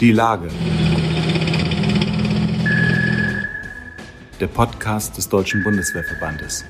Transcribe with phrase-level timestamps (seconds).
[0.00, 0.48] Die Lage.
[4.40, 6.64] Der Podcast des Deutschen Bundeswehrverbandes.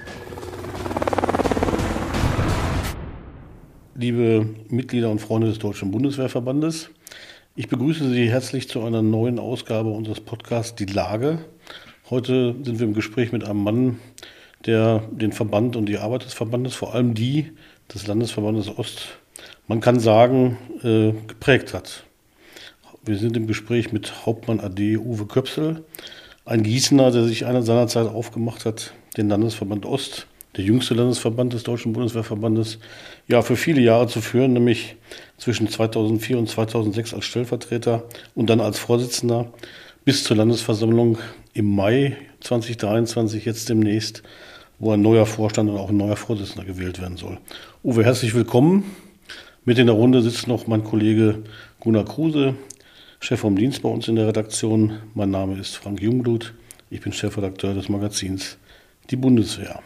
[3.95, 6.91] Liebe Mitglieder und Freunde des Deutschen Bundeswehrverbandes,
[7.55, 11.39] ich begrüße Sie herzlich zu einer neuen Ausgabe unseres Podcasts Die Lage.
[12.11, 13.99] Heute sind wir im Gespräch mit einem Mann,
[14.67, 17.53] der den Verband und die Arbeit des Verbandes, vor allem die
[17.95, 19.19] des Landesverbandes Ost,
[19.69, 22.05] man kann sagen, äh, geprägt hat.
[23.05, 25.83] Wir sind im Gespräch mit Hauptmann AD Uwe Köpsel,
[26.45, 31.53] ein Gießener, der sich einer seiner Zeit aufgemacht hat, den Landesverband Ost, der jüngste Landesverband
[31.53, 32.79] des Deutschen Bundeswehrverbandes,
[33.27, 34.95] ja, für viele Jahre zu führen, nämlich
[35.37, 38.05] zwischen 2004 und 2006 als Stellvertreter
[38.37, 39.53] und dann als Vorsitzender
[40.05, 41.19] bis zur Landesversammlung
[41.55, 44.23] im Mai 2023, jetzt demnächst,
[44.79, 47.39] wo ein neuer Vorstand und auch ein neuer Vorsitzender gewählt werden soll.
[47.83, 48.85] Uwe, herzlich willkommen.
[49.65, 51.45] Mit in der Runde sitzt noch mein Kollege
[51.79, 52.55] Gunnar Kruse,
[53.23, 54.99] Chef vom Dienst bei uns in der Redaktion.
[55.15, 56.55] Mein Name ist Frank Jungblut.
[56.91, 58.59] Ich bin Chefredakteur des Magazins
[59.11, 59.81] Die Bundeswehr.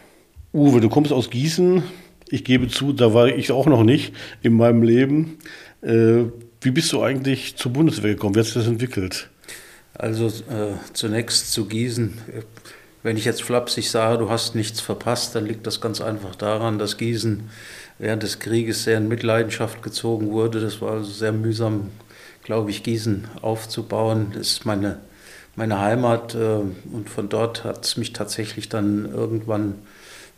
[0.54, 1.82] Uwe, du kommst aus Gießen.
[2.30, 5.36] Ich gebe zu, da war ich auch noch nicht in meinem Leben.
[5.82, 6.24] Äh,
[6.62, 8.34] wie bist du eigentlich zur Bundeswehr gekommen?
[8.34, 9.28] Wie hat sich das entwickelt?
[9.92, 12.16] Also äh, zunächst zu Gießen.
[13.02, 16.78] Wenn ich jetzt flapsig sage, du hast nichts verpasst, dann liegt das ganz einfach daran,
[16.78, 17.50] dass Gießen
[17.98, 20.58] während des Krieges sehr in Mitleidenschaft gezogen wurde.
[20.60, 21.90] Das war also sehr mühsam
[22.46, 24.28] glaube ich, Gießen aufzubauen.
[24.32, 25.00] Das ist meine,
[25.56, 26.60] meine Heimat äh,
[26.92, 29.74] und von dort hat es mich tatsächlich dann irgendwann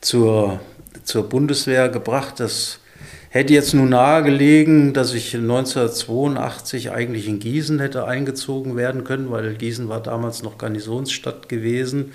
[0.00, 0.58] zur,
[1.04, 2.40] zur Bundeswehr gebracht.
[2.40, 2.80] Das
[3.28, 9.54] hätte jetzt nun nahegelegen, dass ich 1982 eigentlich in Gießen hätte eingezogen werden können, weil
[9.54, 12.12] Gießen war damals noch Garnisonsstadt gewesen.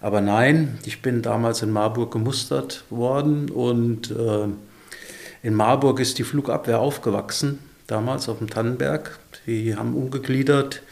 [0.00, 4.46] Aber nein, ich bin damals in Marburg gemustert worden und äh,
[5.42, 7.58] in Marburg ist die Flugabwehr aufgewachsen,
[7.92, 9.18] damals auf dem Tannenberg.
[9.46, 10.82] Die haben umgegliedert.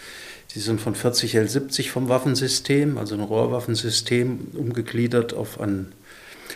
[0.55, 5.93] Die sind von 40 L70 vom Waffensystem, also ein Rohrwaffensystem, umgegliedert auf ein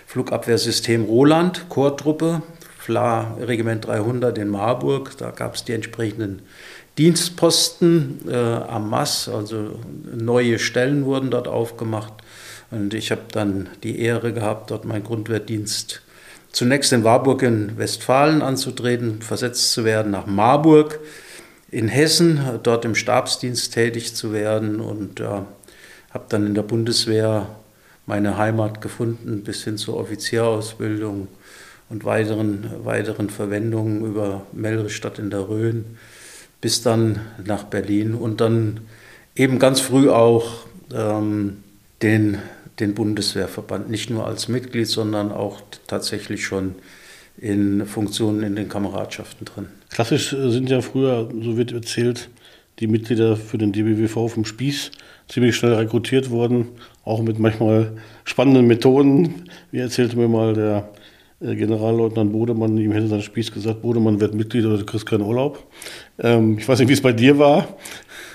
[0.06, 2.42] Flugabwehrsystem Roland, Chortruppe,
[2.78, 5.16] FLA Regiment 300 in Marburg.
[5.16, 6.42] Da gab es die entsprechenden
[6.98, 9.78] Dienstposten äh, am Mass, also
[10.14, 12.12] neue Stellen wurden dort aufgemacht.
[12.70, 16.03] Und ich habe dann die Ehre gehabt, dort meinen Grundwehrdienst
[16.54, 21.00] zunächst in Warburg in Westfalen anzutreten, versetzt zu werden nach Marburg
[21.70, 27.48] in Hessen, dort im Stabsdienst tätig zu werden und äh, habe dann in der Bundeswehr
[28.06, 31.26] meine Heimat gefunden bis hin zur Offizierausbildung
[31.90, 35.84] und weiteren, weiteren Verwendungen über Melristadt in der Rhön
[36.60, 38.80] bis dann nach Berlin und dann
[39.34, 41.58] eben ganz früh auch ähm,
[42.00, 42.38] den,
[42.80, 46.74] den Bundeswehrverband, nicht nur als Mitglied, sondern auch tatsächlich schon
[47.38, 49.66] in Funktionen in den Kameradschaften drin.
[49.90, 52.28] Klassisch äh, sind ja früher, so wird erzählt,
[52.80, 54.90] die Mitglieder für den DBWV vom Spieß
[55.28, 56.68] ziemlich schnell rekrutiert worden,
[57.04, 57.92] auch mit manchmal
[58.24, 59.48] spannenden Methoden.
[59.70, 60.88] Wie erzählte mir mal der
[61.40, 65.22] äh, Generalleutnant Bodemann, ihm hätte sein Spieß gesagt, Bodemann wird Mitglied oder du kriegst keinen
[65.22, 65.64] Urlaub.
[66.18, 67.76] Ähm, ich weiß nicht, wie es bei dir war.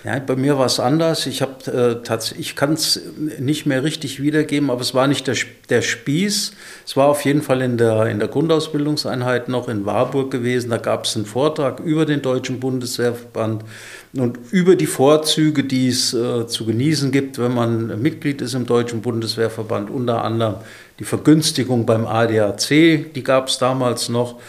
[0.06, 1.26] Ja, bei mir war es anders.
[1.26, 1.96] Ich, äh,
[2.38, 3.02] ich kann es
[3.38, 5.36] nicht mehr richtig wiedergeben, aber es war nicht der,
[5.70, 6.54] der Spieß.
[6.86, 10.70] Es war auf jeden Fall in der, in der Grundausbildungseinheit noch in Warburg gewesen.
[10.70, 13.66] Da gab es einen Vortrag über den Deutschen Bundeswehrverband
[14.14, 18.66] und über die Vorzüge, die es äh, zu genießen gibt, wenn man Mitglied ist im
[18.66, 19.90] Deutschen Bundeswehrverband.
[19.90, 20.56] Unter anderem
[21.00, 24.40] die Vergünstigung beim ADAC, die gab es damals noch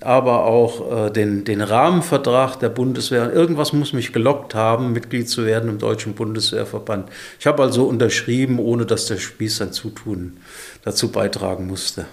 [0.00, 3.32] aber auch äh, den, den Rahmenvertrag der Bundeswehr.
[3.32, 7.08] Irgendwas muss mich gelockt haben, Mitglied zu werden im Deutschen Bundeswehrverband.
[7.38, 10.38] Ich habe also unterschrieben, ohne dass der Spieß sein Zutun
[10.84, 12.06] dazu beitragen musste.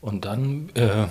[0.00, 1.06] Und dann, äh, äh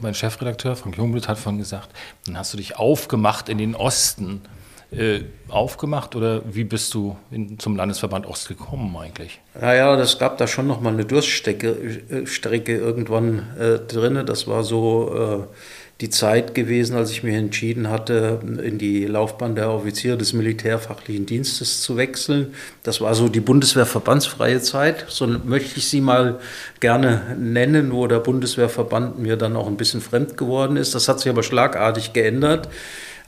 [0.00, 1.88] mein Chefredakteur Frank Jungblut hat von gesagt,
[2.26, 4.42] dann hast du dich aufgemacht in den Osten
[4.90, 9.40] äh, aufgemacht oder wie bist du in, zum Landesverband Ost gekommen eigentlich?
[9.60, 11.68] Naja, das gab da schon noch mal eine Durststrecke
[12.10, 14.24] äh, Strecke irgendwann äh, drin.
[14.24, 15.54] Das war so äh,
[16.00, 21.26] die Zeit gewesen, als ich mich entschieden hatte, in die Laufbahn der Offiziere des Militärfachlichen
[21.26, 22.54] Dienstes zu wechseln.
[22.84, 26.38] Das war so die Bundeswehrverbandsfreie Zeit, so möchte ich sie mal
[26.78, 30.94] gerne nennen, wo der Bundeswehrverband mir dann auch ein bisschen fremd geworden ist.
[30.94, 32.68] Das hat sich aber schlagartig geändert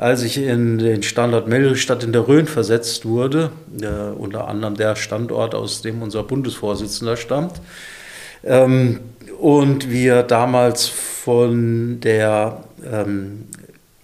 [0.01, 3.51] als ich in den Standort Melristadt in der Rhön versetzt wurde,
[3.83, 7.61] äh, unter anderem der Standort, aus dem unser Bundesvorsitzender stammt,
[8.43, 9.01] ähm,
[9.39, 13.45] und wir damals von der ähm,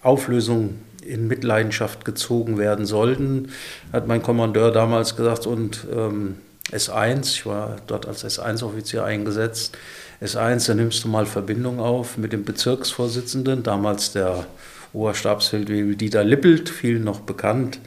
[0.03, 3.49] Auflösung in Mitleidenschaft gezogen werden sollten,
[3.91, 6.35] hat mein Kommandeur damals gesagt, und ähm,
[6.71, 9.75] S1, ich war dort als S1-Offizier eingesetzt,
[10.21, 14.45] S1, da nimmst du mal Verbindung auf mit dem Bezirksvorsitzenden, damals der
[14.93, 17.79] Oberstabsfeldwebel Dieter Lippelt, vielen noch bekannt.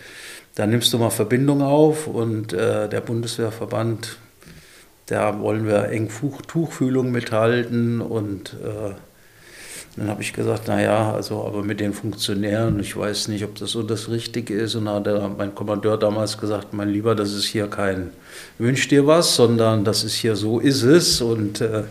[0.54, 4.18] Da nimmst du mal Verbindung auf und äh, der Bundeswehrverband,
[5.06, 6.08] da wollen wir eng
[6.46, 8.94] Tuchfühlung mithalten und äh,
[9.96, 13.72] dann habe ich gesagt, naja, also aber mit den Funktionären, ich weiß nicht, ob das
[13.72, 14.76] so das Richtige ist.
[14.76, 18.10] Und dann hat mein Kommandeur damals gesagt, mein Lieber, das ist hier kein
[18.58, 21.20] Wünsch dir was, sondern das ist hier so ist es.
[21.20, 21.82] Und äh,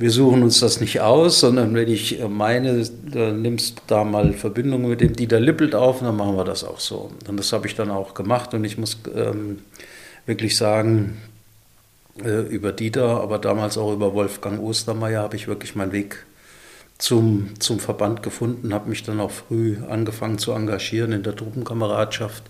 [0.00, 4.32] wir suchen uns das nicht aus, sondern wenn ich meine, dann nimmst du da mal
[4.32, 7.10] Verbindung mit dem Dieter Lippelt auf, dann machen wir das auch so.
[7.28, 9.58] Und das habe ich dann auch gemacht und ich muss ähm,
[10.24, 11.18] wirklich sagen,
[12.24, 16.24] äh, über Dieter, aber damals auch über Wolfgang Ostermeier habe ich wirklich meinen Weg
[16.96, 22.44] zum, zum Verband gefunden, habe mich dann auch früh angefangen zu engagieren in der Truppenkameradschaft,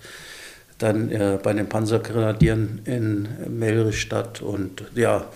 [0.78, 5.26] dann äh, bei den Panzergrenadieren in Melrichstadt und ja,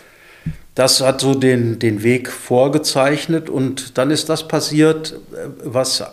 [0.75, 6.05] das hat so den, den Weg vorgezeichnet und dann ist das passiert, äh, was,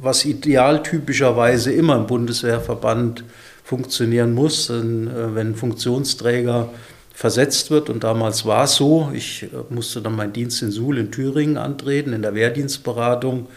[0.00, 3.24] was idealtypischerweise immer im Bundeswehrverband
[3.64, 6.70] funktionieren muss, wenn ein Funktionsträger
[7.18, 7.90] versetzt wird.
[7.90, 11.58] Und damals war es so, ich äh, musste dann meinen Dienst in Suhl in Thüringen
[11.58, 13.48] antreten, in der Wehrdienstberatung.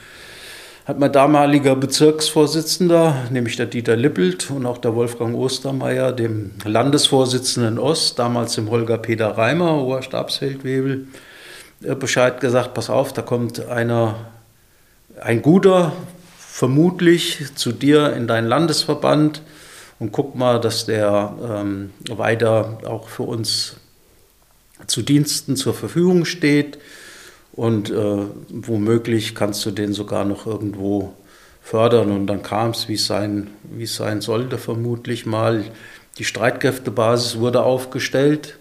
[0.85, 7.77] Hat mein damaliger Bezirksvorsitzender, nämlich der Dieter Lippelt und auch der Wolfgang Ostermeier, dem Landesvorsitzenden
[7.77, 11.05] Ost, damals dem Holger Peter Reimer, hoher Stabsfeldwebel,
[11.83, 14.31] äh, Bescheid gesagt, pass auf, da kommt einer,
[15.19, 15.93] ein guter,
[16.39, 19.43] vermutlich zu dir in deinen Landesverband,
[19.99, 23.75] und guck mal, dass der ähm, weiter auch für uns
[24.87, 26.79] zu Diensten zur Verfügung steht
[27.53, 31.13] und äh, womöglich kannst du den sogar noch irgendwo
[31.61, 32.11] fördern.
[32.11, 33.47] Und dann kam es, wie sein,
[33.79, 35.63] es sein sollte, vermutlich mal.
[36.17, 38.57] Die Streitkräftebasis wurde aufgestellt.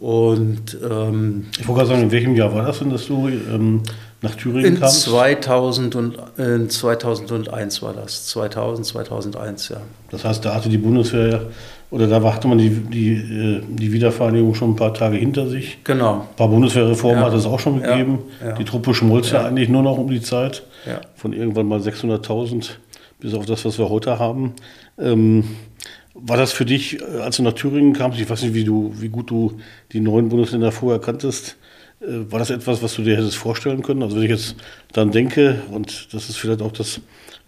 [0.00, 3.82] Und ähm, ich wollte gerade sagen, in welchem Jahr war das denn, dass du ähm,
[4.22, 5.02] nach Thüringen in kamst?
[5.02, 8.26] 2000 und, in 2001 war das.
[8.26, 9.78] 2000, 2001, ja.
[10.10, 11.46] Das heißt, da hatte die Bundeswehr,
[11.90, 15.78] oder da hatte man die, die, äh, die Wiedervereinigung schon ein paar Tage hinter sich.
[15.84, 16.20] Genau.
[16.30, 17.26] Ein paar Bundeswehrreformen ja.
[17.26, 18.20] hat es auch schon gegeben.
[18.40, 18.48] Ja.
[18.48, 18.54] Ja.
[18.54, 19.44] Die Truppe schmolz ja.
[19.44, 20.62] eigentlich nur noch um die Zeit.
[21.14, 22.70] Von irgendwann mal 600.000
[23.20, 24.54] bis auf das, was wir heute haben.
[24.98, 25.44] Ähm,
[26.14, 28.92] war das für dich, äh, als du nach Thüringen kamst, ich weiß nicht, wie, du,
[28.98, 29.58] wie gut du
[29.92, 31.61] die neuen Bundesländer vorher kanntest, äh,
[32.06, 34.02] war das etwas, was du dir hättest vorstellen können?
[34.02, 34.56] Also wenn ich jetzt
[34.92, 37.00] dann denke, und das ist vielleicht auch das,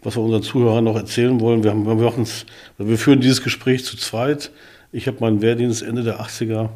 [0.03, 2.47] was wir unseren Zuhörern noch erzählen wollen, wir, haben, wir, uns,
[2.79, 4.51] wir führen dieses Gespräch zu zweit.
[4.93, 6.69] Ich habe meinen Wehrdienst Ende der 80er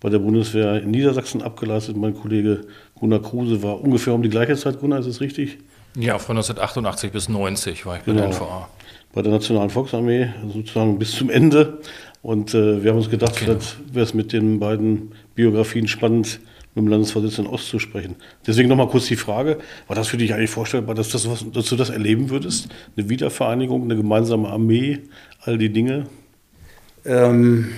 [0.00, 1.96] bei der Bundeswehr in Niedersachsen abgeleistet.
[1.96, 2.62] Mein Kollege
[2.94, 4.80] Gunnar Kruse war ungefähr um die gleiche Zeit.
[4.80, 5.58] Gunnar, ist das richtig?
[5.96, 8.28] Ja, von 1988 bis 90 war ich bei genau.
[8.28, 8.68] der NVA
[9.12, 11.78] bei der Nationalen Volksarmee, sozusagen bis zum Ende.
[12.22, 13.44] Und äh, wir haben uns gedacht, okay.
[13.46, 16.40] vielleicht wäre es mit den beiden Biografien spannend,
[16.74, 18.16] mit dem Landesvorsitzenden Ost zu sprechen.
[18.46, 19.58] Deswegen nochmal kurz die Frage,
[19.88, 22.68] war das für dich eigentlich vorstellbar, dass, das, dass du das erleben würdest?
[22.96, 25.00] Eine Wiedervereinigung, eine gemeinsame Armee,
[25.40, 26.06] all die Dinge?
[27.04, 27.72] Ähm,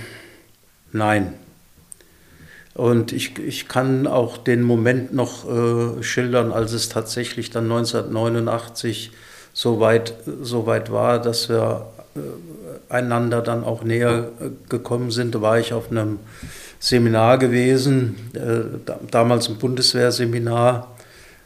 [0.91, 1.33] nein.
[2.75, 9.11] Und ich, ich kann auch den Moment noch äh, schildern, als es tatsächlich dann 1989
[9.53, 11.87] so weit, so weit war, dass wir
[12.89, 15.35] einander dann auch näher äh, gekommen sind.
[15.35, 16.19] Da war ich auf einem
[16.79, 20.95] Seminar gewesen, äh, damals ein Bundeswehrseminar,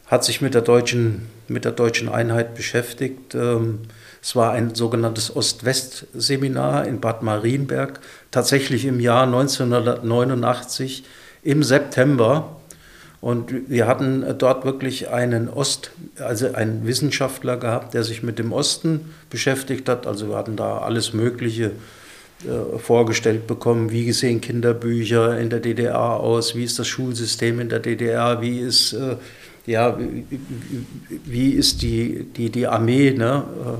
[0.07, 3.35] hat sich mit der deutschen, mit der deutschen Einheit beschäftigt.
[3.35, 3.79] Ähm,
[4.21, 7.99] es war ein sogenanntes Ost-West-Seminar in Bad Marienberg,
[8.31, 11.03] tatsächlich im Jahr 1989
[11.43, 12.56] im September.
[13.19, 18.53] Und wir hatten dort wirklich einen Ost, also einen Wissenschaftler gehabt, der sich mit dem
[18.53, 20.05] Osten beschäftigt hat.
[20.05, 21.71] Also wir hatten da alles Mögliche
[22.45, 23.91] äh, vorgestellt bekommen.
[23.91, 26.55] Wie sehen Kinderbücher in der DDR aus?
[26.55, 28.39] Wie ist das Schulsystem in der DDR?
[28.41, 29.15] Wie ist, äh,
[29.65, 30.23] ja, wie,
[31.25, 33.11] wie, ist die, die, die Armee?
[33.11, 33.43] Ne?
[33.65, 33.77] Äh,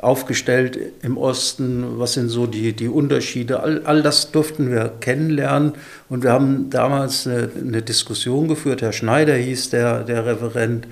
[0.00, 5.74] aufgestellt im Osten, was sind so die, die Unterschiede, all, all das durften wir kennenlernen.
[6.08, 10.86] Und wir haben damals eine, eine, Diskussion geführt, Herr Schneider hieß der, der Referent.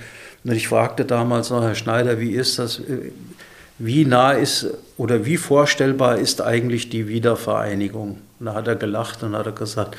[0.44, 2.82] Und ich fragte damals noch, Herr Schneider, wie ist das,
[3.78, 4.66] wie nah ist
[4.98, 8.18] oder wie vorstellbar ist eigentlich die Wiedervereinigung?
[8.38, 9.96] Und da hat er gelacht und hat er gesagt,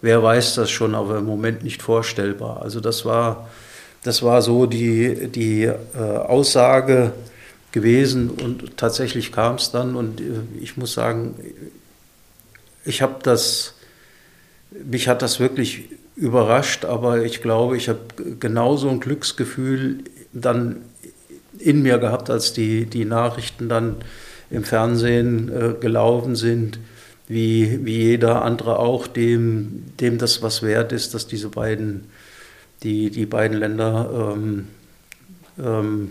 [0.00, 2.60] wer weiß das schon, aber im Moment nicht vorstellbar.
[2.60, 3.48] Also das war,
[4.02, 5.76] das war so die, die äh,
[6.26, 7.12] Aussage,
[7.72, 10.24] gewesen und tatsächlich kam es dann und äh,
[10.60, 11.34] ich muss sagen,
[12.84, 13.74] ich habe das,
[14.70, 18.00] mich hat das wirklich überrascht, aber ich glaube, ich habe
[18.38, 20.82] genauso ein Glücksgefühl dann
[21.58, 23.96] in mir gehabt, als die, die Nachrichten dann
[24.50, 26.78] im Fernsehen äh, gelaufen sind,
[27.28, 32.04] wie, wie jeder andere auch, dem, dem das was wert ist, dass diese beiden,
[32.82, 34.68] die, die beiden Länder ähm,
[35.58, 36.10] ähm,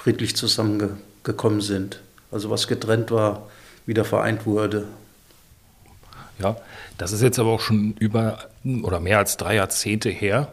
[0.00, 2.00] friedlich zusammengekommen sind.
[2.32, 3.48] Also was getrennt war,
[3.86, 4.86] wieder vereint wurde.
[6.38, 6.56] Ja,
[6.96, 8.38] das ist jetzt aber auch schon über
[8.82, 10.52] oder mehr als drei Jahrzehnte her.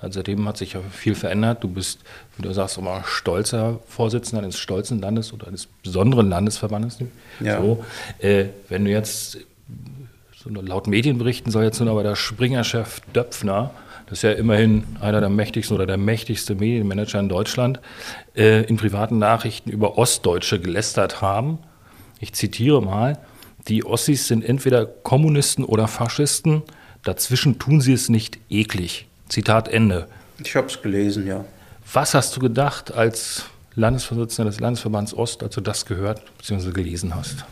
[0.00, 1.62] Also seitdem hat sich ja viel verändert.
[1.62, 2.00] Du bist,
[2.36, 6.98] wie du sagst, immer stolzer Vorsitzender eines stolzen Landes oder eines besonderen Landesverbandes.
[7.40, 7.60] Ja.
[7.60, 7.84] So,
[8.18, 9.38] äh, wenn du jetzt,
[10.36, 13.72] so laut Medienberichten soll jetzt nun aber der Springer-Chef Döpfner,
[14.06, 17.80] das ist ja immerhin einer der mächtigsten oder der mächtigste Medienmanager in Deutschland,
[18.36, 21.58] äh, in privaten Nachrichten über Ostdeutsche gelästert haben.
[22.20, 23.18] Ich zitiere mal,
[23.68, 26.62] die Ossis sind entweder Kommunisten oder Faschisten,
[27.02, 29.08] dazwischen tun sie es nicht eklig.
[29.28, 30.06] Zitat Ende.
[30.42, 31.44] Ich habe es gelesen, ja.
[31.92, 36.70] Was hast du gedacht als Landesvorsitzender des Landesverbands Ost, als du das gehört bzw.
[36.70, 37.44] gelesen hast?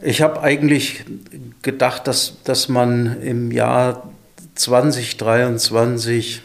[0.00, 1.04] Ich habe eigentlich
[1.62, 4.10] gedacht, dass, dass man im Jahr
[4.58, 6.42] 2023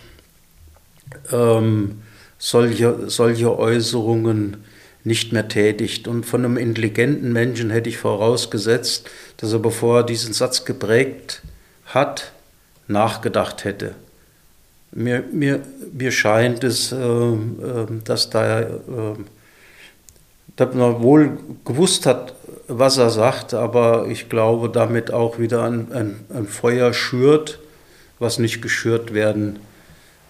[1.32, 2.02] ähm,
[2.38, 4.64] solche, solche Äußerungen
[5.04, 6.08] nicht mehr tätigt.
[6.08, 11.42] Und von einem intelligenten Menschen hätte ich vorausgesetzt, dass er, bevor er diesen Satz geprägt
[11.86, 12.32] hat,
[12.88, 13.96] nachgedacht hätte.
[14.92, 17.38] Mir, mir, mir scheint es, äh, äh,
[18.04, 18.76] dass da äh,
[20.56, 22.36] dass man wohl gewusst hat,
[22.68, 27.60] was er sagt, aber ich glaube, damit auch wieder ein, ein, ein Feuer schürt,
[28.24, 29.60] was nicht geschürt werden,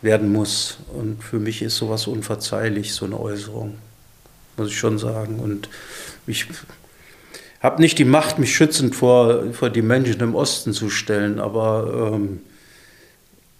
[0.01, 0.79] werden muss.
[0.93, 3.75] Und für mich ist sowas unverzeihlich, so eine Äußerung,
[4.57, 5.39] muss ich schon sagen.
[5.39, 5.69] Und
[6.27, 6.47] ich
[7.61, 12.11] habe nicht die Macht, mich schützend vor, vor die Menschen im Osten zu stellen, aber
[12.13, 12.41] ähm,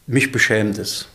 [0.05, 1.07] mich beschämt es.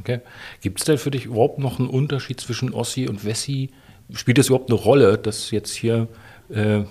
[0.00, 0.20] Okay.
[0.60, 3.70] Gibt es denn für dich überhaupt noch einen Unterschied zwischen Ossi und Wessi?
[4.12, 6.08] Spielt das überhaupt eine Rolle, dass jetzt hier
[6.50, 6.82] äh,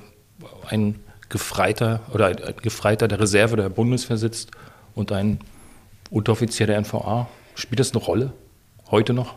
[0.69, 4.51] ein Gefreiter oder ein, ein Gefreiter der Reserve der Bundeswehr sitzt
[4.95, 5.39] und ein
[6.09, 7.27] Unteroffizier der NVA?
[7.55, 8.33] Spielt das eine Rolle
[8.89, 9.35] heute noch?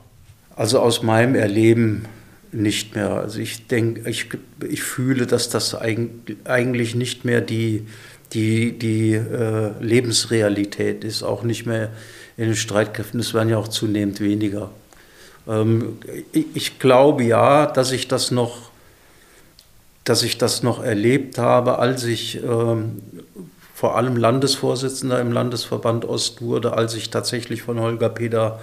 [0.57, 2.07] Also aus meinem Erleben
[2.53, 3.11] nicht mehr.
[3.11, 4.29] Also ich denke, ich,
[4.69, 7.87] ich fühle, dass das eigentlich nicht mehr die
[8.35, 11.91] die, die äh, Lebensrealität ist auch nicht mehr
[12.37, 13.21] in den Streitkräften.
[13.21, 14.71] Es werden ja auch zunehmend weniger.
[15.47, 15.99] Ähm,
[16.33, 18.71] ich, ich, glaube ja, dass ich das noch,
[20.03, 23.03] dass ich das noch erlebt habe, als ich ähm,
[23.85, 28.59] vor allem Landesvorsitzender im Landesverband Ost wurde, als ich tatsächlich von Holger Peter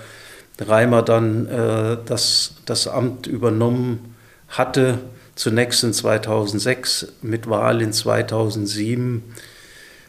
[0.59, 4.15] Reimer dann äh, das, das Amt übernommen
[4.47, 4.97] hatte,
[5.35, 9.21] zunächst in 2006, mit Wahl in 2007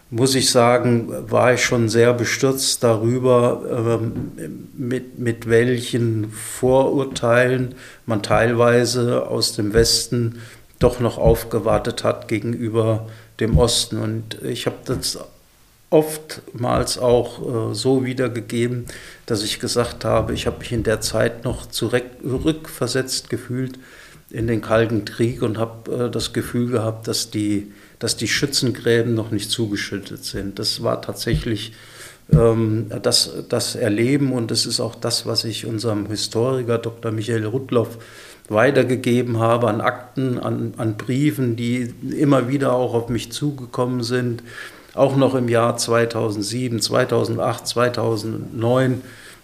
[0.09, 4.33] muss ich sagen, war ich schon sehr bestürzt darüber, ähm,
[4.73, 7.75] mit, mit welchen Vorurteilen
[8.07, 10.41] man teilweise aus dem Westen
[10.79, 13.07] doch noch aufgewartet hat gegenüber
[13.41, 13.99] dem Osten.
[13.99, 15.19] Und ich habe das
[15.91, 18.87] oftmals auch äh, so wiedergegeben,
[19.27, 23.79] dass ich gesagt habe, ich habe mich in der Zeit noch zurückversetzt gefühlt
[24.31, 27.73] in den Kalten Krieg und habe äh, das Gefühl gehabt, dass die
[28.03, 30.59] dass die Schützengräben noch nicht zugeschüttet sind.
[30.59, 31.73] Das war tatsächlich
[32.33, 37.13] ähm, das, das Erleben und das ist auch das, was ich unserem Historiker Dr.
[37.13, 37.99] Michael Rudloff
[38.49, 44.43] weitergegeben habe an Akten, an, an Briefen, die immer wieder auch auf mich zugekommen sind,
[44.95, 49.03] auch noch im Jahr 2007, 2008, 2009,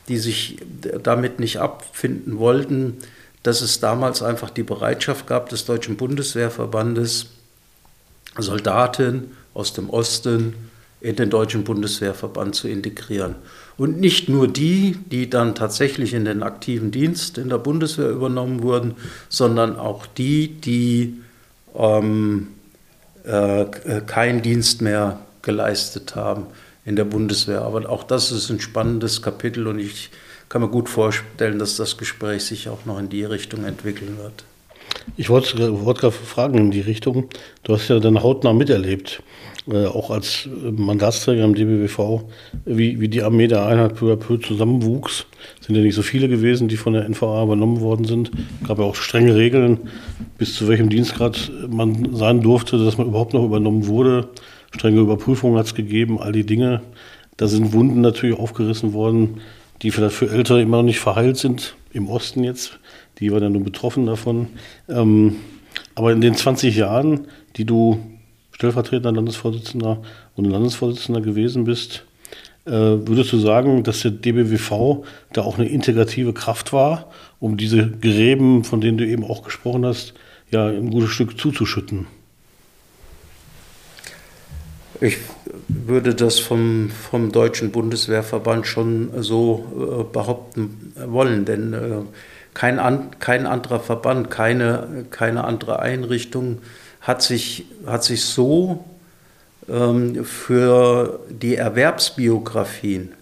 [0.09, 0.59] die sich
[1.03, 2.99] damit nicht abfinden wollten,
[3.43, 7.27] dass es damals einfach die Bereitschaft gab des Deutschen Bundeswehrverbandes,
[8.37, 10.68] Soldaten aus dem Osten
[11.01, 13.37] in den Deutschen Bundeswehrverband zu integrieren.
[13.77, 18.63] Und nicht nur die, die dann tatsächlich in den aktiven Dienst in der Bundeswehr übernommen
[18.63, 18.95] wurden,
[19.29, 21.21] sondern auch die, die
[21.77, 22.49] ähm,
[23.25, 23.67] äh,
[24.07, 26.47] keinen Dienst mehr geleistet haben
[26.85, 27.63] in der Bundeswehr.
[27.63, 30.11] Aber auch das ist ein spannendes Kapitel und ich
[30.49, 34.45] kann mir gut vorstellen, dass das Gespräch sich auch noch in die Richtung entwickeln wird.
[35.17, 37.29] Ich wollte, wollte gerade fragen in die Richtung.
[37.63, 39.23] Du hast ja dann hautnah miterlebt,
[39.71, 42.23] äh, auch als Mandatsträger im DBWV,
[42.65, 45.27] wie, wie die Armee der Einheit peu à peu zusammenwuchs.
[45.61, 48.31] Sind ja nicht so viele gewesen, die von der NVA übernommen worden sind.
[48.63, 49.79] Es gab ja auch strenge Regeln,
[50.37, 54.29] bis zu welchem Dienstgrad man sein durfte, dass man überhaupt noch übernommen wurde.
[54.75, 56.83] Strenge Überprüfungen hat es gegeben, all die Dinge.
[57.37, 59.41] Da sind Wunden natürlich aufgerissen worden,
[59.83, 62.79] die vielleicht für Ältere immer noch nicht verheilt sind, im Osten jetzt
[63.21, 64.49] die war dann nur betroffen davon.
[64.89, 65.37] Ähm,
[65.95, 67.99] aber in den 20 Jahren, die du
[68.59, 70.03] stellvertretender Landesvorsitzender
[70.35, 72.05] und Landesvorsitzender gewesen bist,
[72.67, 77.89] äh, würdest du sagen, dass der DBWV da auch eine integrative Kraft war, um diese
[77.89, 80.15] Gräben, von denen du eben auch gesprochen hast,
[80.51, 82.09] ja ein gutes Stück zuzuschütten?
[85.01, 85.19] Ich
[85.69, 89.67] würde das vom, vom Deutschen Bundeswehrverband schon so
[90.01, 92.01] äh, behaupten wollen, denn äh,
[92.55, 96.59] kein, an, kein anderer Verband, keine, keine andere Einrichtung
[97.01, 98.85] hat sich, hat sich so
[99.69, 103.13] ähm, für die Erwerbsbiografien,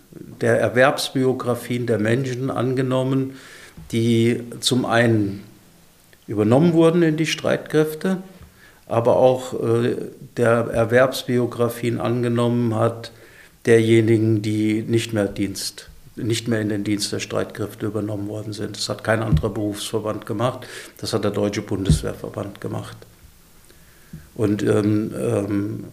[0.40, 3.36] der Erwerbsbiografien der Menschen angenommen,
[3.92, 5.42] die zum einen
[6.26, 8.18] übernommen wurden in die Streitkräfte,
[8.86, 9.96] aber auch äh,
[10.36, 13.12] der Erwerbsbiografien angenommen hat
[13.66, 18.76] derjenigen, die nicht mehr Dienst nicht mehr in den Dienst der Streitkräfte übernommen worden sind.
[18.76, 20.66] Das hat kein anderer Berufsverband gemacht,
[20.98, 22.96] das hat der Deutsche Bundeswehrverband gemacht.
[24.36, 25.84] Und ähm, ähm,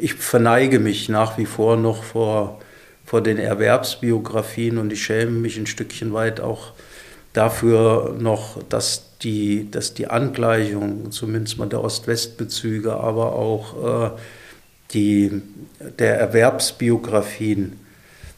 [0.00, 2.60] ich verneige mich nach wie vor noch vor,
[3.04, 6.72] vor den Erwerbsbiografien und ich schäme mich ein Stückchen weit auch
[7.32, 14.10] dafür noch, dass die, dass die Angleichung, zumindest mal der Ost-West-Bezüge, aber auch äh,
[14.92, 15.42] die,
[15.98, 17.78] der Erwerbsbiografien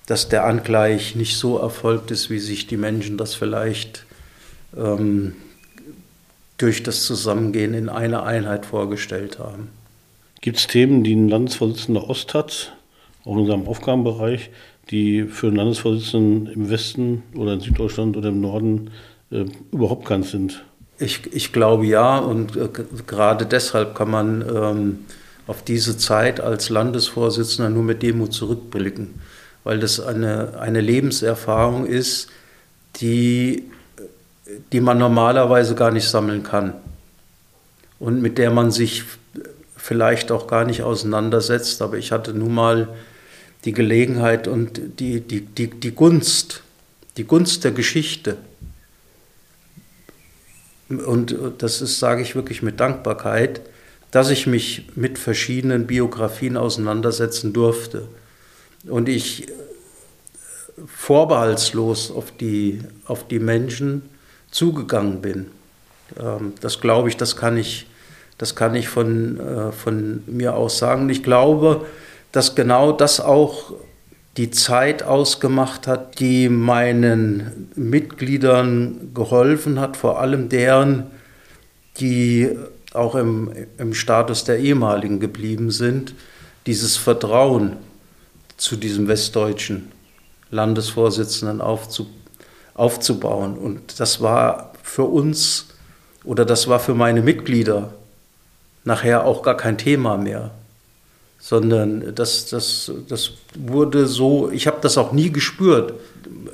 [0.07, 4.04] dass der Angleich nicht so erfolgt ist, wie sich die Menschen das vielleicht
[4.76, 5.37] ähm,
[6.62, 9.69] durch das Zusammengehen in einer Einheit vorgestellt haben.
[10.40, 12.75] Gibt es Themen, die ein Landesvorsitzender Ost hat,
[13.25, 14.50] auch in seinem Aufgabenbereich,
[14.90, 18.90] die für einen Landesvorsitzenden im Westen oder in Süddeutschland oder im Norden
[19.31, 20.64] äh, überhaupt keins sind?
[20.99, 22.69] Ich, ich glaube ja und äh,
[23.07, 24.99] gerade deshalb kann man ähm,
[25.47, 29.14] auf diese Zeit als Landesvorsitzender nur mit Demut zurückblicken
[29.64, 32.28] weil das eine, eine Lebenserfahrung ist,
[32.97, 33.64] die,
[34.73, 36.75] die man normalerweise gar nicht sammeln kann
[37.99, 39.05] und mit der man sich
[39.77, 41.83] vielleicht auch gar nicht auseinandersetzt.
[41.83, 42.89] Aber ich hatte nun mal
[43.65, 46.63] die Gelegenheit und die, die, die, die Gunst,
[47.17, 48.37] die Gunst der Geschichte.
[50.89, 53.61] Und das ist, sage ich wirklich mit Dankbarkeit,
[54.11, 58.09] dass ich mich mit verschiedenen Biografien auseinandersetzen durfte
[58.87, 59.47] und ich
[60.87, 64.03] vorbehaltslos auf die, auf die Menschen
[64.52, 65.50] zugegangen bin.
[66.21, 67.87] Ähm, das glaube ich, das kann ich,
[68.38, 71.08] das kann ich von, äh, von mir aus sagen.
[71.10, 71.84] Ich glaube,
[72.30, 73.73] dass genau das auch
[74.36, 81.10] die Zeit ausgemacht hat, die meinen Mitgliedern geholfen hat, vor allem deren,
[81.99, 82.49] die
[82.95, 86.15] auch im, im Status der ehemaligen geblieben sind,
[86.67, 87.76] dieses Vertrauen
[88.56, 89.91] zu diesem westdeutschen
[90.50, 92.06] Landesvorsitzenden aufzu,
[92.75, 93.56] aufzubauen.
[93.56, 95.67] Und das war für uns
[96.25, 97.93] oder das war für meine Mitglieder
[98.85, 100.50] nachher auch gar kein Thema mehr,
[101.39, 105.95] sondern das, das, das wurde so, ich habe das auch nie gespürt.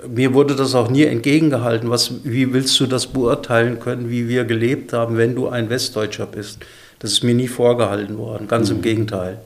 [0.08, 1.90] Mir wurde das auch nie entgegengehalten.
[1.90, 6.26] Was, wie willst du das beurteilen können, wie wir gelebt haben, wenn du ein Westdeutscher
[6.26, 6.60] bist?
[7.00, 8.76] Das ist mir nie vorgehalten worden, ganz mhm.
[8.76, 9.38] im Gegenteil.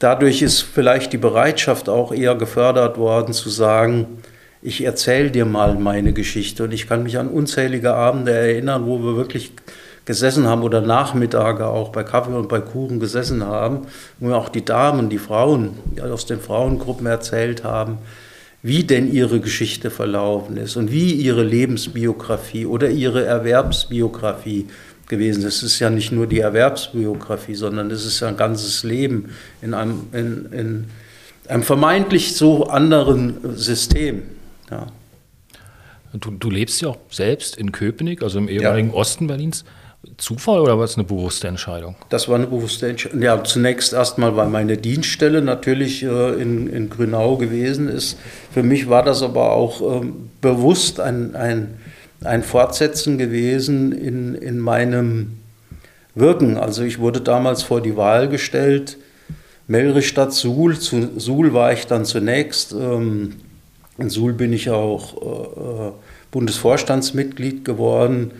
[0.00, 4.22] Dadurch ist vielleicht die Bereitschaft auch eher gefördert worden zu sagen,
[4.62, 6.64] ich erzähle dir mal meine Geschichte.
[6.64, 9.52] Und ich kann mich an unzählige Abende erinnern, wo wir wirklich
[10.04, 13.86] gesessen haben oder Nachmittage auch bei Kaffee und bei Kuchen gesessen haben,
[14.18, 17.98] wo mir auch die Damen, die Frauen aus den Frauengruppen erzählt haben,
[18.62, 24.68] wie denn ihre Geschichte verlaufen ist und wie ihre Lebensbiografie oder ihre Erwerbsbiografie
[25.08, 25.44] gewesen.
[25.44, 29.74] Es ist ja nicht nur die Erwerbsbiografie, sondern es ist ja ein ganzes Leben in
[29.74, 30.84] einem, in, in
[31.48, 34.22] einem vermeintlich so anderen System.
[34.72, 34.86] Ja.
[36.14, 38.94] Du, du, lebst ja auch selbst in Köpenick, also im ehemaligen ja.
[38.94, 39.64] Osten Berlins.
[40.16, 41.94] Zufall oder war es eine bewusste Entscheidung?
[42.08, 43.22] Das war eine bewusste Entscheidung.
[43.22, 48.18] Ja, zunächst erstmal, weil meine Dienststelle natürlich äh, in, in Grünau gewesen ist.
[48.50, 51.78] Für mich war das aber auch ähm, bewusst ein, ein
[52.24, 55.38] ein Fortsetzen gewesen in, in meinem
[56.14, 56.56] Wirken.
[56.56, 58.98] Also ich wurde damals vor die Wahl gestellt,
[59.66, 60.78] Melristadt, Suhl.
[60.78, 62.72] Zu Suhl war ich dann zunächst.
[62.72, 63.34] Ähm,
[63.98, 65.92] in Suhl bin ich auch äh, äh,
[66.30, 68.32] Bundesvorstandsmitglied geworden,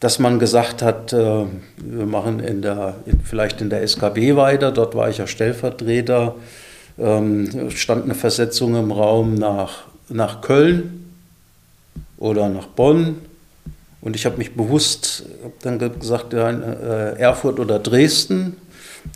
[0.00, 4.94] dass man gesagt hat, äh, wir machen in der, vielleicht in der SKB weiter, dort
[4.94, 6.34] war ich ja Stellvertreter,
[6.98, 11.12] ähm, stand eine Versetzung im Raum nach, nach Köln
[12.18, 13.16] oder nach Bonn.
[14.00, 15.24] Und ich habe mich bewusst
[15.62, 18.56] dann gesagt, ja, äh, Erfurt oder Dresden.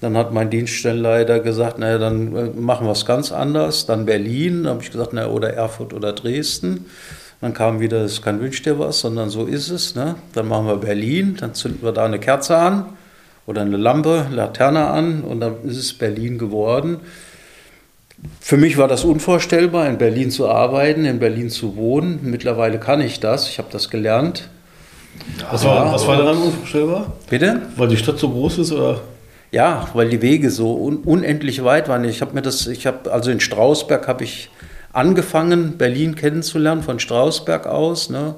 [0.00, 3.86] Dann hat mein Dienststellenleiter gesagt, naja, dann äh, machen wir es ganz anders.
[3.86, 4.64] Dann Berlin.
[4.64, 6.86] Dann habe ich gesagt, naja, oder Erfurt oder Dresden.
[7.40, 9.94] Dann kam wieder, es kann wünsch dir was, sondern so ist es.
[9.94, 10.16] Ne?
[10.34, 12.86] Dann machen wir Berlin, dann zünden wir da eine Kerze an
[13.46, 16.98] oder eine Lampe, Laterne an und dann ist es Berlin geworden.
[18.40, 22.20] Für mich war das unvorstellbar, in Berlin zu arbeiten, in Berlin zu wohnen.
[22.22, 24.50] Mittlerweile kann ich das, ich habe das gelernt.
[25.50, 27.14] Was war, was war daran unvorstellbar?
[27.30, 27.62] Bitte?
[27.76, 29.00] Weil die Stadt so groß ist oder?
[29.52, 32.04] Ja, weil die Wege so un unendlich weit waren.
[32.04, 34.50] Ich habe mir das, ich habe also in Strausberg habe ich
[34.92, 38.10] angefangen, Berlin kennenzulernen von Strausberg aus.
[38.10, 38.36] Ne?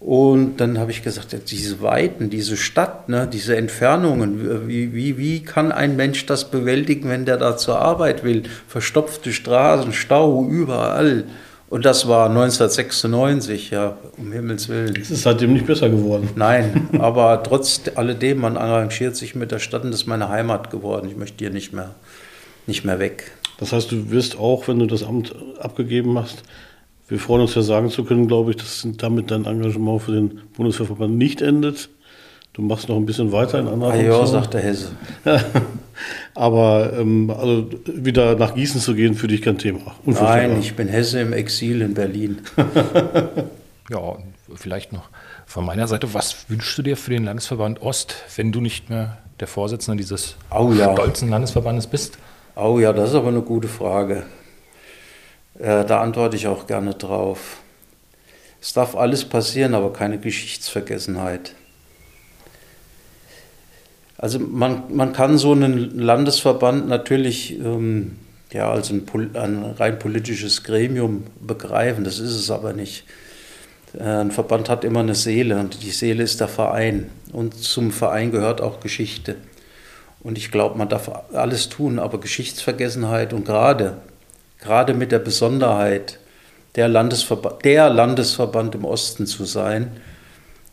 [0.00, 5.42] Und dann habe ich gesagt, diese Weiten, diese Stadt, ne, diese Entfernungen, wie, wie, wie
[5.42, 8.44] kann ein Mensch das bewältigen, wenn der da zur Arbeit will?
[8.66, 11.24] Verstopfte Straßen, Stau überall.
[11.70, 14.96] Und das war 1996, ja, um Himmels Willen.
[15.00, 16.28] Es ist seitdem nicht besser geworden.
[16.34, 20.70] Nein, aber trotz alledem, man arrangiert sich mit der Stadt und das ist meine Heimat
[20.70, 21.08] geworden.
[21.08, 21.94] Ich möchte hier nicht mehr,
[22.66, 23.30] nicht mehr weg.
[23.58, 26.42] Das heißt, du wirst auch, wenn du das Amt abgegeben hast,
[27.06, 30.40] wir freuen uns ja sagen zu können, glaube ich, dass damit dein Engagement für den
[30.56, 31.88] Bundeswehrverband nicht endet.
[32.52, 34.90] Du machst noch ein bisschen weiter in anderen Ah ja, sagt der Hesse.
[36.34, 39.94] Aber ähm, also wieder nach Gießen zu gehen, für dich kein Thema.
[40.04, 42.38] Nein, ich bin Hesse im Exil in Berlin.
[43.90, 44.16] ja,
[44.54, 45.08] vielleicht noch
[45.50, 49.18] von meiner Seite, was wünschst du dir für den Landesverband Ost, wenn du nicht mehr
[49.40, 50.92] der Vorsitzende dieses oh, ja.
[50.92, 52.18] stolzen Landesverbandes bist?
[52.54, 54.22] Oh ja, das ist aber eine gute Frage.
[55.58, 57.58] Äh, da antworte ich auch gerne drauf.
[58.62, 61.54] Es darf alles passieren, aber keine Geschichtsvergessenheit.
[64.20, 68.18] Also man, man kann so einen Landesverband natürlich ähm,
[68.52, 73.04] ja, als ein, ein, rein politisches Gremium begreifen, das ist es aber nicht.
[73.98, 77.92] Äh, ein Verband hat immer eine Seele und die Seele ist der Verein und zum
[77.92, 79.36] Verein gehört auch Geschichte.
[80.22, 83.96] Und ich glaube, man darf alles tun, aber Geschichtsvergessenheit und gerade
[84.58, 86.18] gerade mit der Besonderheit,
[86.76, 89.92] der, Landesverband, der Landesverband im Osten zu sein,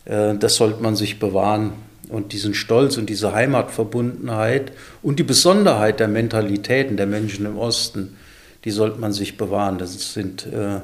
[0.04, 1.87] äh, das sollte man sich bewahren.
[2.08, 8.16] Und diesen Stolz und diese Heimatverbundenheit und die Besonderheit der Mentalitäten der Menschen im Osten,
[8.64, 9.78] die sollte man sich bewahren.
[9.78, 10.80] Das sind äh,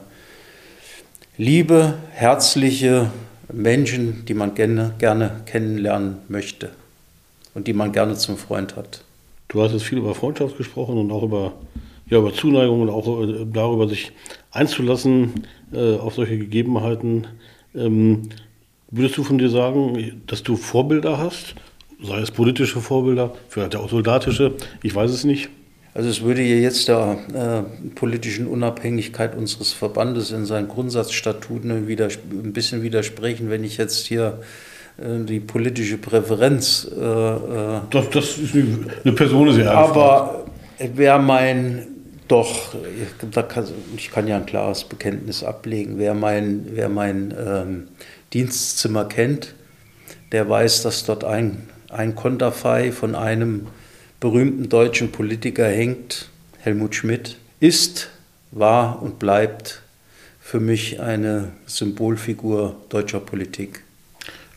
[1.36, 3.10] liebe, herzliche
[3.52, 6.70] Menschen, die man gerne, gerne kennenlernen möchte
[7.54, 9.02] und die man gerne zum Freund hat.
[9.48, 11.52] Du hast jetzt viel über Freundschaft gesprochen und auch über
[12.10, 14.12] ja, über Zuneigung und auch äh, darüber sich
[14.50, 17.26] einzulassen äh, auf solche Gegebenheiten.
[17.74, 18.28] Ähm,
[18.90, 21.54] würdest du von dir sagen, dass du Vorbilder hast,
[22.02, 25.48] sei es politische Vorbilder, vielleicht auch soldatische, ich weiß es nicht?
[25.94, 32.08] Also es würde hier jetzt der äh, politischen Unabhängigkeit unseres Verbandes in seinen Grundsatzstatuten wieder,
[32.30, 34.40] ein bisschen widersprechen, wenn ich jetzt hier
[34.98, 36.90] äh, die politische Präferenz.
[36.90, 40.46] Äh, äh das, das, ist eine Person, ist ja Aber
[40.78, 41.86] wer mein
[42.26, 42.74] doch,
[43.96, 45.98] ich kann ja ein klares Bekenntnis ablegen.
[45.98, 47.88] Wer mein, wer mein ähm,
[48.34, 49.54] Dienstzimmer kennt,
[50.32, 53.68] der weiß, dass dort ein, ein Konterfei von einem
[54.20, 58.10] berühmten deutschen Politiker hängt, Helmut Schmidt, ist,
[58.50, 59.82] war und bleibt
[60.40, 63.82] für mich eine Symbolfigur deutscher Politik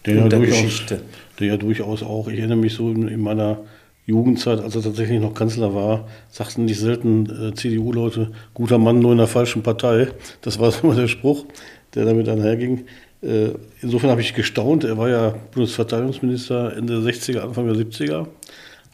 [0.05, 1.01] der und der Geschichte.
[1.39, 3.59] Der ja durchaus auch, ich erinnere mich so in, in meiner
[4.05, 9.11] Jugendzeit, als er tatsächlich noch Kanzler war, sagten nicht selten äh, CDU-Leute, guter Mann nur
[9.11, 10.07] in der falschen Partei.
[10.41, 11.45] Das war immer der Spruch,
[11.93, 12.85] der damit einherging.
[13.21, 13.49] Äh,
[13.81, 14.83] insofern habe ich gestaunt.
[14.83, 18.27] Er war ja Bundesverteidigungsminister Ende der 60er, Anfang der 70er.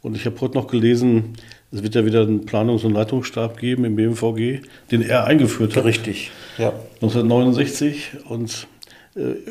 [0.02, 1.36] Und ich habe heute noch gelesen,
[1.72, 5.86] es wird ja wieder einen Planungs- und Leitungsstab geben im BMVG, den er eingeführt hat.
[5.86, 6.74] Richtig, ja.
[7.02, 8.12] 1969.
[8.30, 8.68] Und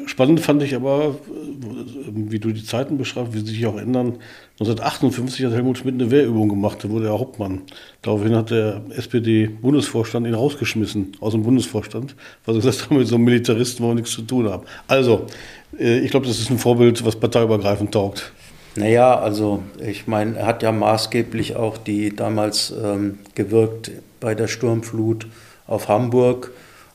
[0.06, 4.18] spannend fand ich aber, äh, wie du die Zeiten beschreibst, wie sie sich auch ändern.
[4.58, 7.62] 1958 hat Helmut Schmidt eine Wehrübung gemacht, da wurde er Hauptmann.
[8.02, 13.14] Daraufhin hat der SPD-Bundesvorstand ihn rausgeschmissen aus dem Bundesvorstand, weil sie gesagt haben, mit so
[13.14, 14.64] einem Militaristen wollen wir nichts zu tun haben.
[14.88, 15.26] Also,
[15.78, 18.32] äh, ich glaube, das ist ein Vorbild, was parteiübergreifend taugt.
[18.74, 24.48] Naja, also ich meine, er hat ja maßgeblich auch die damals ähm, gewirkt bei der
[24.48, 25.26] Sturmflut
[25.66, 26.52] auf Hamburg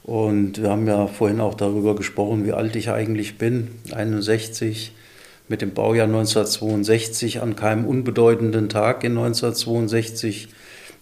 [0.07, 3.67] und wir haben ja vorhin auch darüber gesprochen, wie alt ich eigentlich bin.
[3.91, 4.93] 61
[5.49, 10.47] mit dem Baujahr 1962 an keinem unbedeutenden Tag in 1962,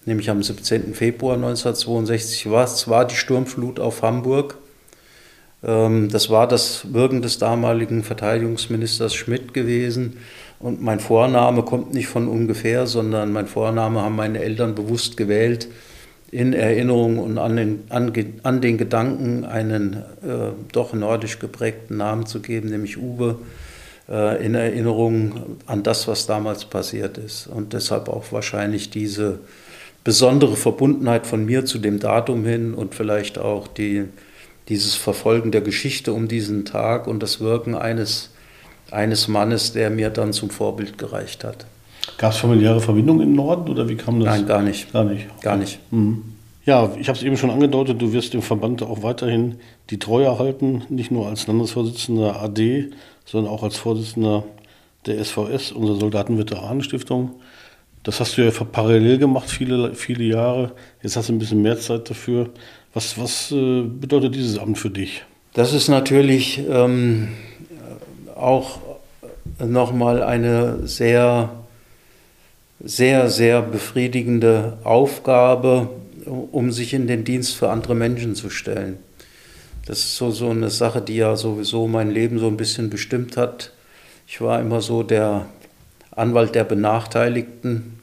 [0.08, 0.96] nämlich am 17.
[0.96, 4.58] Februar 1962, war es war die Sturmflut auf Hamburg.
[5.64, 10.18] Ähm, das war das Wirken des damaligen Verteidigungsministers Schmidt gewesen.
[10.58, 15.68] Und mein Vorname kommt nicht von ungefähr, sondern mein Vorname haben meine Eltern bewusst gewählt
[16.36, 18.12] in Erinnerung und an den, an,
[18.44, 23.40] an den Gedanken, einen äh, doch nordisch geprägten Namen zu geben, nämlich Uwe,
[24.10, 27.48] äh, in Erinnerung an das, was damals passiert ist.
[27.48, 29.40] Und deshalb auch wahrscheinlich diese
[30.04, 34.04] besondere Verbundenheit von mir zu dem Datum hin und vielleicht auch die,
[34.68, 38.32] dieses Verfolgen der Geschichte um diesen Tag und das Wirken eines,
[38.92, 41.66] eines Mannes, der mir dann zum Vorbild gereicht hat.
[42.18, 44.30] Gab es familiäre Verbindungen im Norden oder wie kam das?
[44.36, 44.92] Nein, gar nicht.
[44.92, 45.42] Gar nicht.
[45.42, 45.80] Gar nicht.
[45.92, 46.24] Mhm.
[46.66, 49.56] Ja, ich habe es eben schon angedeutet, du wirst dem Verband auch weiterhin
[49.92, 52.90] die Treue erhalten, nicht nur als Landesvorsitzender AD,
[53.26, 54.44] sondern auch als Vorsitzender
[55.06, 57.32] der SVS, unserer Soldatenveteranenstiftung.
[58.02, 60.72] Das hast du ja parallel gemacht, viele, viele Jahre.
[61.04, 62.50] Jetzt hast du ein bisschen mehr Zeit dafür.
[62.94, 65.24] Was, was äh, bedeutet dieses Amt für dich?
[65.54, 67.30] Das ist natürlich ähm,
[68.36, 68.80] auch
[69.60, 71.50] nochmal eine sehr,
[72.84, 75.90] sehr, sehr befriedigende Aufgabe,
[76.26, 78.98] um sich in den Dienst für andere Menschen zu stellen.
[79.86, 83.38] Das ist so, so eine Sache, die ja sowieso mein Leben so ein bisschen bestimmt
[83.38, 83.72] hat.
[84.28, 85.46] Ich war immer so der
[86.12, 88.00] Anwalt der Benachteiligten.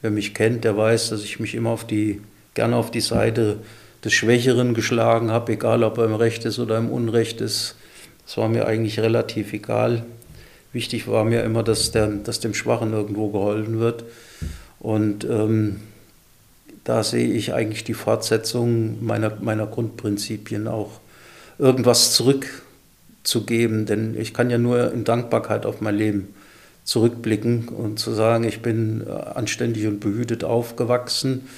[0.00, 2.22] Wer mich kennt, der weiß, dass ich mich immer auf die,
[2.54, 3.58] gerne auf die Seite
[4.02, 7.76] des Schwächeren geschlagen habe, egal ob er im Recht ist oder im Unrecht ist.
[8.24, 10.06] Das war mir eigentlich relativ egal.
[10.72, 14.04] Wichtig war mir immer, dass, der, dass dem Schwachen irgendwo geholfen wird.
[14.78, 15.80] Und ähm,
[16.84, 21.00] da sehe ich eigentlich die Fortsetzung meiner, meiner Grundprinzipien auch
[21.58, 26.34] irgendwas zurückzugeben, denn ich kann ja nur in Dankbarkeit auf mein Leben
[26.84, 31.48] zurückblicken und zu sagen, ich bin äh, anständig und behütet aufgewachsen.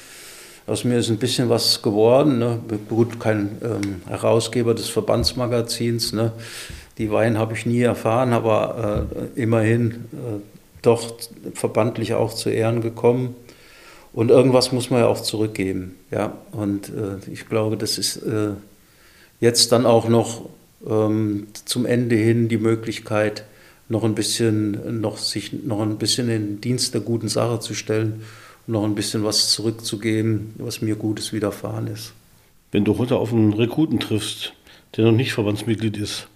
[0.66, 2.38] Aus mir ist ein bisschen was geworden.
[2.38, 2.60] Ne?
[2.88, 6.12] Gut, kein ähm, Herausgeber des Verbandsmagazins.
[6.12, 6.32] Ne?
[6.98, 10.40] Die Wein habe ich nie erfahren, aber äh, immerhin äh,
[10.82, 11.14] doch
[11.54, 13.36] verbandlich auch zu Ehren gekommen.
[14.12, 15.94] Und irgendwas muss man ja auch zurückgeben.
[16.10, 16.36] Ja?
[16.52, 18.50] Und äh, ich glaube, das ist äh,
[19.40, 20.48] jetzt dann auch noch
[20.88, 23.44] ähm, zum Ende hin die Möglichkeit,
[23.88, 27.74] noch ein bisschen, noch sich noch ein bisschen in den Dienst der guten Sache zu
[27.74, 28.24] stellen
[28.66, 32.12] und noch ein bisschen was zurückzugeben, was mir Gutes widerfahren ist.
[32.70, 34.52] Wenn du heute auf einen Rekruten triffst,
[34.96, 36.28] der noch nicht Verbandsmitglied ist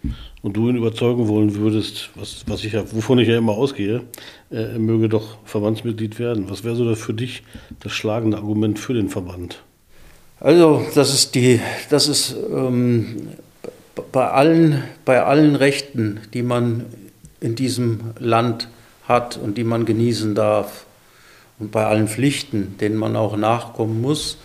[0.42, 4.02] und du ihn überzeugen wollen würdest, was, was ich ja, wovon ich ja immer ausgehe,
[4.50, 6.50] er möge doch Verbandsmitglied werden.
[6.50, 7.42] Was wäre so da für dich
[7.80, 9.62] das schlagende Argument für den Verband?
[10.40, 13.28] Also, das ist die, das ist ähm,
[14.10, 16.86] bei allen, bei allen Rechten, die man
[17.40, 18.68] in diesem Land
[19.06, 20.84] hat und die man genießen darf
[21.58, 24.38] und bei allen Pflichten, denen man auch nachkommen muss,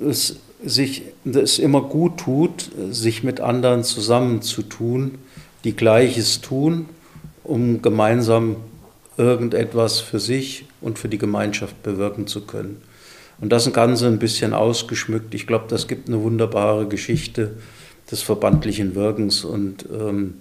[0.00, 5.18] es sich es immer gut tut, sich mit anderen zusammenzutun,
[5.64, 6.86] die Gleiches tun,
[7.44, 8.56] um gemeinsam
[9.16, 12.82] irgendetwas für sich und für die Gemeinschaft bewirken zu können.
[13.40, 15.34] Und das Ganze ein bisschen ausgeschmückt.
[15.34, 17.56] Ich glaube, das gibt eine wunderbare Geschichte
[18.10, 20.34] des verbandlichen Wirkens und ähm,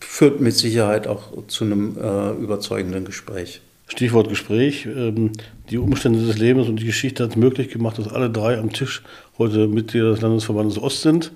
[0.00, 3.60] führt mit Sicherheit auch zu einem äh, überzeugenden Gespräch.
[3.90, 4.86] Stichwort Gespräch.
[4.86, 5.32] Ähm,
[5.68, 8.72] die Umstände des Lebens und die Geschichte hat es möglich gemacht, dass alle drei am
[8.72, 9.02] Tisch
[9.36, 11.32] heute Mitglieder des Landesverbandes Ost sind.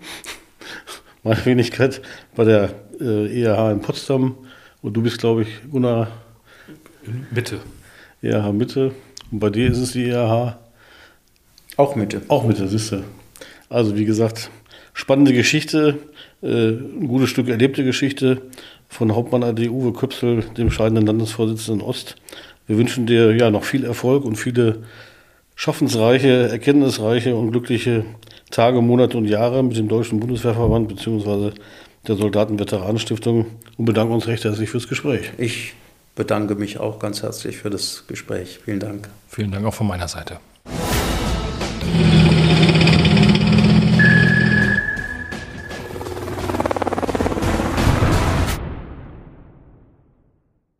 [1.24, 2.00] Meine Wenigkeit
[2.36, 4.36] bei der äh, ERH in Potsdam
[4.82, 6.08] und du bist, glaube ich, Gunnar.
[7.32, 7.60] Mitte.
[8.22, 8.92] ERH Mitte.
[9.30, 10.58] Und bei dir ist es die ERH
[11.76, 12.22] auch Mitte.
[12.28, 13.02] Auch Mitte, siehst du.
[13.68, 14.50] Also wie gesagt,
[14.92, 15.98] spannende Geschichte,
[16.44, 18.42] äh, ein gutes Stück erlebte Geschichte
[18.88, 22.16] von Hauptmann AD Uwe Köpsel, dem scheidenden Landesvorsitzenden Ost.
[22.66, 24.84] Wir wünschen dir ja noch viel Erfolg und viele
[25.56, 28.04] schaffensreiche, erkenntnisreiche und glückliche
[28.50, 31.52] Tage, Monate und Jahre mit dem Deutschen Bundeswehrverband bzw.
[32.06, 35.32] der Soldatenveteranenstiftung und bedanken uns recht herzlich fürs Gespräch.
[35.38, 35.74] Ich
[36.14, 38.60] bedanke mich auch ganz herzlich für das Gespräch.
[38.64, 39.08] Vielen Dank.
[39.28, 40.38] Vielen Dank auch von meiner Seite.